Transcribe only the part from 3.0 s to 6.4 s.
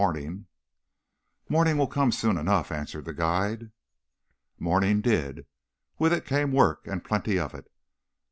the guide. Morning did. With it